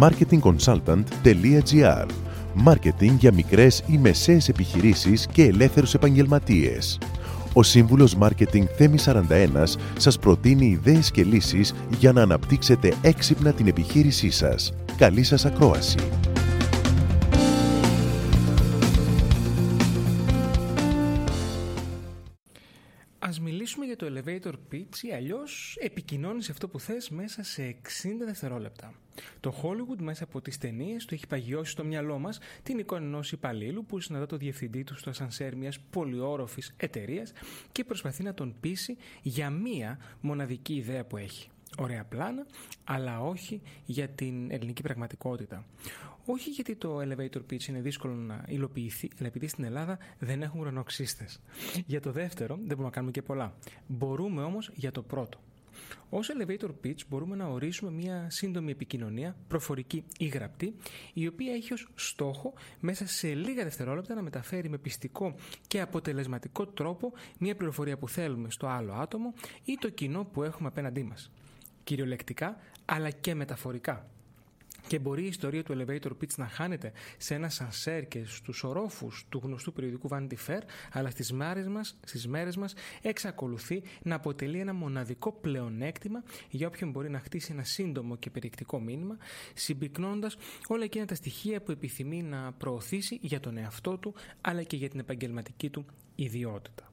marketingconsultant.gr 0.00 2.06
Μάρκετινγκ 2.54 3.18
για 3.18 3.32
μικρές 3.32 3.82
ή 3.86 3.98
μεσαίες 3.98 4.48
επιχειρήσεις 4.48 5.26
και 5.26 5.42
ελεύθερους 5.42 5.94
επαγγελματίες. 5.94 6.98
Ο 7.52 7.62
σύμβουλος 7.62 8.14
Μάρκετινγκ 8.14 8.66
Θέμη 8.76 8.98
41 8.98 9.78
σας 9.96 10.18
προτείνει 10.18 10.66
ιδέες 10.66 11.10
και 11.10 11.24
λύσεις 11.24 11.74
για 11.98 12.12
να 12.12 12.22
αναπτύξετε 12.22 12.94
έξυπνα 13.02 13.52
την 13.52 13.66
επιχείρησή 13.66 14.30
σας. 14.30 14.72
Καλή 14.96 15.22
σας 15.22 15.44
ακρόαση! 15.44 15.98
Ας 23.18 23.40
μιλήσουμε 23.40 23.84
για 23.84 23.96
το 23.96 24.06
elevator 24.06 24.52
pitch 24.72 24.98
ή 25.02 25.12
αλλιώς 25.14 25.76
επικοινώνεις 25.80 26.50
αυτό 26.50 26.68
που 26.68 26.80
θες 26.80 27.10
μέσα 27.10 27.42
σε 27.42 27.62
60 27.62 28.24
δευτερόλεπτα. 28.26 28.92
Το 29.40 29.54
Hollywood 29.62 30.00
μέσα 30.00 30.24
από 30.24 30.40
τις 30.40 30.58
ταινίες 30.58 31.04
του 31.04 31.14
έχει 31.14 31.26
παγιώσει 31.26 31.70
στο 31.70 31.84
μυαλό 31.84 32.18
μας 32.18 32.38
την 32.62 32.78
εικόνα 32.78 33.04
ενός 33.04 33.32
υπαλλήλου 33.32 33.84
που 33.84 34.00
συναντά 34.00 34.26
το 34.26 34.36
διευθυντή 34.36 34.84
του 34.84 34.96
στο 34.96 35.10
ασανσέρ 35.10 35.56
μιας 35.56 35.78
πολυόροφης 35.90 36.74
εταιρείας 36.76 37.32
και 37.72 37.84
προσπαθεί 37.84 38.22
να 38.22 38.34
τον 38.34 38.54
πείσει 38.60 38.96
για 39.22 39.50
μία 39.50 39.98
μοναδική 40.20 40.74
ιδέα 40.74 41.04
που 41.04 41.16
έχει. 41.16 41.48
Ωραία 41.78 42.04
πλάνα, 42.04 42.46
αλλά 42.84 43.20
όχι 43.20 43.60
για 43.84 44.08
την 44.08 44.50
ελληνική 44.50 44.82
πραγματικότητα. 44.82 45.64
Όχι 46.24 46.50
γιατί 46.50 46.76
το 46.76 47.00
elevator 47.00 47.40
pitch 47.50 47.64
είναι 47.64 47.80
δύσκολο 47.80 48.14
να 48.14 48.44
υλοποιηθεί, 48.46 49.10
αλλά 49.18 49.26
επειδή 49.28 49.46
στην 49.46 49.64
Ελλάδα 49.64 49.98
δεν 50.18 50.42
έχουν 50.42 50.60
ουρανοξύστες. 50.60 51.40
Για 51.86 52.00
το 52.00 52.12
δεύτερο 52.12 52.54
δεν 52.54 52.66
μπορούμε 52.66 52.84
να 52.84 52.90
κάνουμε 52.90 53.12
και 53.12 53.22
πολλά. 53.22 53.54
Μπορούμε 53.86 54.42
όμως 54.42 54.70
για 54.74 54.92
το 54.92 55.02
πρώτο. 55.02 55.38
Ω 56.10 56.18
elevator 56.18 56.70
pitch 56.84 56.98
μπορούμε 57.08 57.36
να 57.36 57.46
ορίσουμε 57.46 57.90
μια 57.90 58.26
σύντομη 58.30 58.70
επικοινωνία, 58.70 59.36
προφορική 59.48 60.04
ή 60.18 60.26
γραπτή, 60.26 60.74
η 61.12 61.26
οποία 61.26 61.52
έχει 61.52 61.72
ως 61.72 61.88
στόχο 61.94 62.54
μέσα 62.80 63.06
σε 63.06 63.34
λίγα 63.34 63.64
δευτερόλεπτα 63.64 64.14
να 64.14 64.22
μεταφέρει 64.22 64.68
με 64.68 64.78
πιστικό 64.78 65.34
και 65.66 65.80
αποτελεσματικό 65.80 66.66
τρόπο 66.66 67.12
μια 67.38 67.56
πληροφορία 67.56 67.98
που 67.98 68.08
θέλουμε 68.08 68.50
στο 68.50 68.66
άλλο 68.66 68.92
άτομο 68.92 69.34
ή 69.64 69.76
το 69.80 69.88
κοινό 69.88 70.24
που 70.24 70.42
έχουμε 70.42 70.68
απέναντί 70.68 71.02
μας. 71.02 71.30
Κυριολεκτικά 71.84 72.56
αλλά 72.84 73.10
και 73.10 73.34
μεταφορικά. 73.34 74.06
Και 74.90 74.98
μπορεί 74.98 75.22
η 75.22 75.26
ιστορία 75.26 75.62
του 75.62 75.76
elevator 75.78 76.10
pitch 76.10 76.34
να 76.36 76.46
χάνεται 76.46 76.92
σε 77.18 77.34
ένα 77.34 77.48
σανσέρ 77.48 78.08
και 78.08 78.24
στους 78.24 78.64
ορόφους 78.64 79.26
του 79.28 79.40
γνωστού 79.44 79.72
περιοδικού 79.72 80.08
Vanity 80.12 80.34
Fair, 80.46 80.60
αλλά 80.92 81.10
στις 81.10 81.32
μέρες 81.32 81.66
μας 81.66 81.98
στις 82.04 82.26
μέρες 82.28 82.56
μας 82.56 82.74
εξακολουθεί 83.02 83.82
να 84.02 84.14
αποτελεί 84.14 84.58
ένα 84.60 84.74
μοναδικό 84.74 85.32
πλεονέκτημα 85.32 86.22
για 86.50 86.66
όποιον 86.66 86.90
μπορεί 86.90 87.10
να 87.10 87.18
χτίσει 87.18 87.52
ένα 87.52 87.64
σύντομο 87.64 88.16
και 88.16 88.30
περιεκτικό 88.30 88.80
μήνυμα, 88.80 89.16
συμπυκνώντας 89.54 90.36
όλα 90.66 90.84
εκείνα 90.84 91.04
τα 91.04 91.14
στοιχεία 91.14 91.62
που 91.62 91.70
επιθυμεί 91.70 92.22
να 92.22 92.52
προωθήσει 92.52 93.18
για 93.22 93.40
τον 93.40 93.56
εαυτό 93.56 93.98
του, 93.98 94.14
αλλά 94.40 94.62
και 94.62 94.76
για 94.76 94.88
την 94.88 94.98
επαγγελματική 94.98 95.70
του 95.70 95.84
ιδιότητα. 96.14 96.89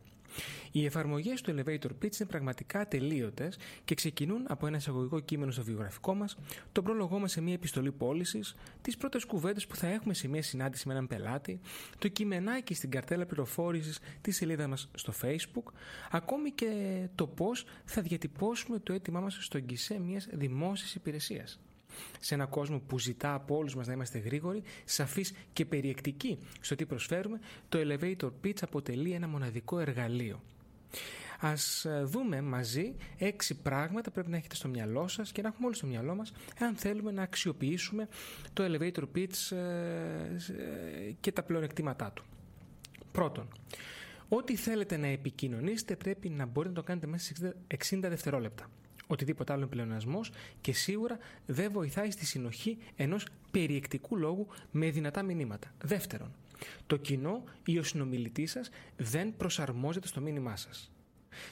Οι 0.72 0.86
εφαρμογές 0.86 1.42
του 1.42 1.56
Elevator 1.56 1.90
Pitch 2.04 2.20
είναι 2.20 2.30
πραγματικά 2.30 2.80
ατελείωτες 2.80 3.58
και 3.86 3.96
ξεκινούν 3.96 4.46
από 4.48 4.68
ένα 4.68 4.78
εισαγωγικό 4.78 5.20
κείμενο 5.20 5.52
στο 5.52 5.64
βιογραφικό 5.64 6.16
μας, 6.16 6.38
τον 6.72 6.84
πρόλογό 6.84 7.20
μας 7.20 7.32
σε 7.32 7.42
μια 7.42 7.54
επιστολή 7.54 7.92
πώλησης, 7.92 8.56
τις 8.82 8.98
πρώτες 8.98 9.26
κουβέντες 9.26 9.68
που 9.68 9.76
θα 9.76 9.88
έχουμε 9.88 10.14
σε 10.14 10.28
μια 10.28 10.42
συνάντηση 10.42 10.88
με 10.88 10.94
έναν 10.94 11.08
πελάτη, 11.08 11.60
το 11.98 12.08
κειμενάκι 12.08 12.74
στην 12.74 12.90
καρτέλα 12.90 13.26
πληροφόρησης 13.26 14.00
της 14.22 14.36
σελίδα 14.36 14.68
μας 14.68 14.90
στο 14.94 15.14
Facebook, 15.22 15.72
ακόμη 16.12 16.52
και 16.52 16.68
το 17.16 17.28
πώς 17.28 17.66
θα 17.86 18.02
διατυπώσουμε 18.02 18.80
το 18.80 18.94
αίτημά 18.94 19.20
μας 19.20 19.38
στο 19.42 19.60
γκισέ 19.60 20.00
μιας 20.00 20.28
δημόσιας 20.32 20.96
υπηρεσίας 20.96 21.60
σε 22.20 22.34
έναν 22.34 22.50
κόσμο 22.50 22.80
που 22.88 23.00
ζητά 23.00 23.34
από 23.34 23.56
όλους 23.56 23.76
μας 23.76 23.88
να 23.88 23.94
είμαστε 23.94 24.18
γρήγοροι, 24.18 24.64
σαφείς 24.86 25.34
και 25.54 25.66
περιεκτικοί 25.66 26.38
στο 26.62 26.76
τι 26.76 26.86
προσφέρουμε, 26.86 27.40
το 27.70 27.80
elevator 27.82 28.30
pitch 28.44 28.60
αποτελεί 28.62 29.12
ένα 29.12 29.28
μοναδικό 29.28 29.80
εργαλείο. 29.80 30.42
Α 31.40 31.52
ε, 31.90 32.04
δούμε 32.04 32.42
μαζί 32.42 32.96
έξι 33.18 33.62
πράγματα 33.62 34.04
που 34.04 34.12
πρέπει 34.12 34.30
να 34.30 34.38
έχετε 34.38 34.56
στο 34.56 34.68
μυαλό 34.68 35.08
σας 35.08 35.32
και 35.32 35.42
να 35.42 35.48
έχουμε 35.48 35.66
όλοι 35.66 35.76
στο 35.76 35.88
μυαλό 35.88 36.16
μας, 36.16 36.32
αν 36.60 36.76
θέλουμε 36.76 37.12
να 37.12 37.22
αξιοποιήσουμε 37.22 38.08
το 38.54 38.64
elevator 38.66 39.04
pitch 39.16 39.56
ε, 39.56 39.58
ε, 39.58 41.12
και 41.20 41.32
τα 41.32 41.44
πλεονεκτήματά 41.44 42.12
του. 42.12 42.24
Πρώτον, 43.12 43.48
ό,τι 44.30 44.56
θέλετε 44.56 44.98
να 44.98 45.08
επικοινωνήσετε 45.08 45.96
πρέπει 45.96 46.30
να 46.30 46.46
μπορείτε 46.46 46.74
να 46.74 46.80
το 46.80 46.88
κάνετε 46.88 47.08
μέσα 47.08 47.36
σε 47.36 47.56
60 47.96 48.00
δευτερόλεπτα 48.02 48.70
οτιδήποτε 49.08 49.52
άλλο 49.54 49.62
είναι 49.62 49.72
πλεονασμός 49.72 50.32
και 50.62 50.74
σίγουρα 50.74 51.18
δεν 51.46 51.72
βοηθάει 51.72 52.12
στη 52.12 52.26
συνοχή 52.26 52.78
ενός 52.96 53.26
περιεκτικού 53.52 54.18
λόγου 54.18 54.48
με 54.72 54.90
δυνατά 54.90 55.24
μηνύματα. 55.24 55.72
Δεύτερον, 55.84 56.32
το 56.88 56.98
κοινό 56.98 57.44
ή 57.66 57.78
ο 57.78 57.84
συνομιλητής 57.84 58.52
σας 58.52 58.70
δεν 58.98 59.34
προσαρμόζεται 59.38 60.08
στο 60.08 60.22
μήνυμά 60.22 60.56
σας. 60.56 60.92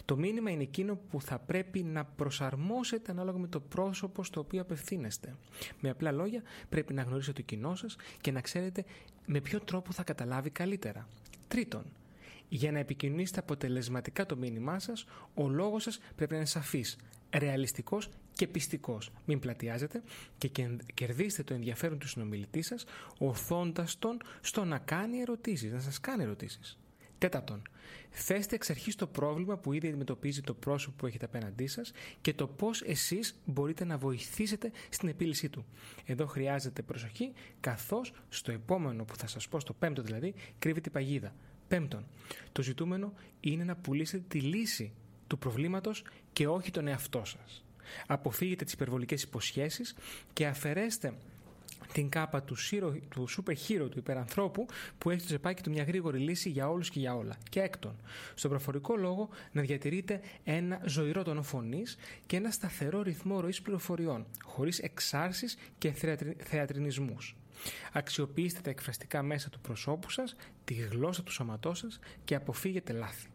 Το 0.06 0.18
μήνυμα 0.18 0.50
είναι 0.50 0.64
εκείνο 0.64 0.96
που 1.10 1.22
θα 1.22 1.40
πρέπει 1.40 1.84
να 1.84 2.06
προσαρμόσετε 2.06 3.12
ανάλογα 3.12 3.38
με 3.38 3.48
το 3.48 3.60
πρόσωπο 3.60 4.24
στο 4.24 4.40
οποίο 4.40 4.62
απευθύνεστε. 4.62 5.36
Με 5.80 5.90
απλά 5.90 6.12
λόγια, 6.12 6.42
πρέπει 6.70 6.94
να 6.94 7.02
γνωρίσετε 7.02 7.42
το 7.42 7.42
κοινό 7.42 7.76
σας 7.76 7.96
και 8.22 8.32
να 8.32 8.42
ξέρετε 8.42 8.86
με 9.26 9.42
ποιο 9.42 9.60
τρόπο 9.60 9.92
θα 9.92 10.04
καταλάβει 10.04 10.50
καλύτερα. 10.50 11.08
Τρίτον, 11.48 11.84
για 12.50 12.72
να 12.72 12.80
επικοινωνήσετε 12.80 13.40
αποτελεσματικά 13.40 14.26
το 14.26 14.38
μήνυμά 14.38 14.80
σας, 14.80 15.06
ο 15.34 15.48
λόγος 15.48 15.84
σας 15.84 16.00
πρέπει 16.16 16.32
να 16.32 16.38
είναι 16.38 16.48
σαφής, 16.48 16.98
ρεαλιστικός 17.38 18.09
και 18.34 18.47
πιστικός. 18.47 19.12
Μην 19.25 19.40
πλατιάζετε 19.40 20.03
και 20.38 20.50
κερδίστε 20.94 21.44
το 21.44 21.53
ενδιαφέρον 21.53 22.00
του 22.00 22.07
συνομιλητή 22.07 22.62
σας, 22.62 22.85
οθώντας 23.18 24.00
τον 24.00 24.22
στο 24.41 24.63
να 24.66 24.78
κάνει 24.78 25.19
ερωτήσεις, 25.19 25.72
να 25.72 25.79
σας 25.79 26.00
κάνει 26.00 26.24
ερωτήσεις. 26.24 26.78
Τέταρτον, 27.18 27.62
θέστε 28.09 28.56
εξ 28.56 28.69
αρχής 28.69 28.95
το 28.95 29.07
πρόβλημα 29.07 29.57
που 29.57 29.74
ήδη 29.74 29.88
αντιμετωπίζει 29.88 30.41
το 30.41 30.53
πρόσωπο 30.53 30.95
που 30.97 31.06
έχετε 31.06 31.25
απέναντί 31.25 31.68
σας 31.68 31.91
και 32.22 32.34
το 32.34 32.47
πώς 32.47 32.81
εσείς 32.81 33.35
μπορείτε 33.45 33.85
να 33.85 33.97
βοηθήσετε 33.97 34.72
στην 34.90 35.09
επίλυσή 35.09 35.50
του. 35.50 35.66
Εδώ 36.06 36.25
χρειάζεται 36.25 36.81
προσοχή, 36.81 37.31
καθώς 37.59 38.13
στο 38.29 38.51
επόμενο 38.51 39.06
που 39.06 39.16
θα 39.16 39.28
σας 39.28 39.47
πω, 39.47 39.59
στο 39.59 39.74
πέμπτο 39.74 40.01
δηλαδή, 40.01 40.34
κρύβεται 40.59 40.90
η 40.90 40.91
παγίδα. 40.91 41.35
Πέμπτον, 41.68 42.06
το 42.51 42.62
ζητούμενο 42.62 43.13
είναι 43.40 43.63
να 43.63 43.75
πουλήσετε 43.75 44.24
τη 44.28 44.40
λύση 44.40 44.94
του 45.35 45.41
προβλήματος 45.41 46.03
και 46.34 46.47
όχι 46.47 46.72
τον 46.72 46.88
εαυτό 46.88 47.22
σας. 47.25 47.63
Αποφύγετε 48.07 48.63
τις 48.63 48.73
υπερβολικές 48.73 49.23
υποσχέσεις 49.23 49.96
και 50.34 50.47
αφαιρέστε 50.47 51.13
την 51.91 52.09
κάπα 52.09 52.44
του, 52.44 52.56
σύρο, 52.56 52.97
του 53.09 53.28
super 53.29 53.53
hero 53.68 53.88
του 53.90 53.97
υπερανθρώπου 53.97 54.66
που 54.97 55.09
έχει 55.09 55.19
το 55.19 55.25
τσεπάκι 55.25 55.63
του 55.63 55.69
μια 55.69 55.84
γρήγορη 55.84 56.19
λύση 56.19 56.50
για 56.50 56.69
όλους 56.69 56.90
και 56.90 57.00
για 57.00 57.16
όλα. 57.16 57.38
Και 57.50 57.59
έκτον, 57.59 57.95
στον 58.35 58.50
προφορικό 58.50 58.95
λόγο 58.95 59.29
να 59.51 59.62
διατηρείτε 59.62 60.22
ένα 60.44 60.81
ζωηρό 60.85 61.24
τόνο 61.24 61.44
φωνής 61.44 61.97
και 62.25 62.35
ένα 62.35 62.51
σταθερό 62.51 63.01
ρυθμό 63.01 63.40
ροής 63.40 63.62
πληροφοριών, 63.62 64.25
χωρίς 64.44 64.79
εξάρσεις 64.79 65.57
και 65.78 65.94
θεατρινισμούς. 66.38 67.35
Αξιοποιήστε 67.91 68.59
τα 68.62 68.69
εκφραστικά 68.69 69.24
μέσα 69.24 69.50
του 69.50 69.59
προσώπου 69.59 70.09
σας, 70.09 70.35
τη 70.63 70.74
γλώσσα 70.74 71.24
του 71.24 71.31
σώματός 71.31 71.78
σας 71.78 72.00
και 72.25 72.35
αποφύγετε 72.35 72.94
λάθη. 72.94 73.28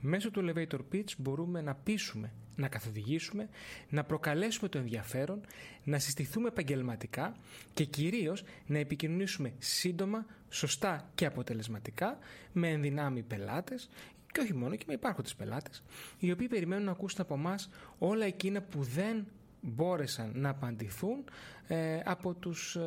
Μέσω 0.00 0.30
του 0.30 0.44
elevator 0.46 0.80
pitch 0.92 1.16
μπορούμε 1.18 1.60
να 1.60 1.74
πείσουμε, 1.74 2.32
να 2.56 2.68
καθοδηγήσουμε, 2.68 3.48
να 3.88 4.04
προκαλέσουμε 4.04 4.68
το 4.68 4.78
ενδιαφέρον, 4.78 5.40
να 5.84 5.98
συστηθούμε 5.98 6.48
επαγγελματικά 6.48 7.36
και 7.74 7.84
κυρίως 7.84 8.44
να 8.66 8.78
επικοινωνήσουμε 8.78 9.52
σύντομα, 9.58 10.26
σωστά 10.50 11.10
και 11.14 11.26
αποτελεσματικά 11.26 12.18
με 12.52 12.68
ενδυνάμει 12.68 13.22
πελάτες 13.22 13.88
και 14.32 14.40
όχι 14.40 14.54
μόνο 14.54 14.76
και 14.76 14.84
με 14.88 14.94
υπάρχοντες 14.94 15.34
πελάτες, 15.34 15.82
οι 16.18 16.30
οποίοι 16.30 16.48
περιμένουν 16.48 16.84
να 16.84 16.90
ακούσουν 16.90 17.20
από 17.20 17.34
εμά 17.34 17.54
όλα 17.98 18.24
εκείνα 18.24 18.62
που 18.62 18.82
δεν 18.82 19.26
μπόρεσαν 19.60 20.32
να 20.34 20.48
απαντηθούν 20.48 21.24
ε, 21.66 22.00
από 22.04 22.34
τους 22.34 22.76
ε, 22.76 22.82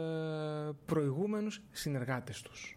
προηγούμενους 0.85 1.61
συνεργάτες 1.71 2.41
τους. 2.41 2.76